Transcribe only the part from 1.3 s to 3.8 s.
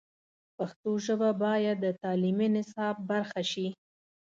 باید د تعلیمي نصاب برخه شي.